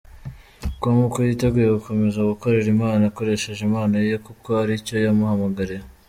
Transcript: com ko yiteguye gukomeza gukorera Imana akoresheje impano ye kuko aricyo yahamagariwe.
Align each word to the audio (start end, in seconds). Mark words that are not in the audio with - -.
com 0.81 0.97
ko 1.13 1.17
yiteguye 1.27 1.67
gukomeza 1.77 2.29
gukorera 2.31 2.67
Imana 2.75 3.03
akoresheje 3.11 3.59
impano 3.67 3.95
ye 4.09 4.15
kuko 4.25 4.47
aricyo 4.61 4.93
yahamagariwe. 5.05 5.85